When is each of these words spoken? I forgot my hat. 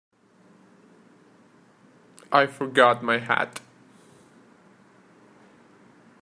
I 2.31 2.47
forgot 2.47 3.03
my 3.03 3.19
hat. 3.19 3.59